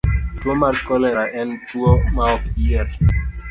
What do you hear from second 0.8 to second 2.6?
kolera en tuwo maok